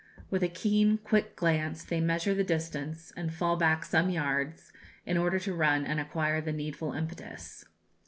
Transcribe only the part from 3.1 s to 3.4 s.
and